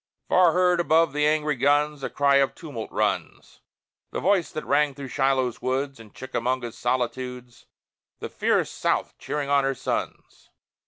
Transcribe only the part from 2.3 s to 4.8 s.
of tumult runs: The voice that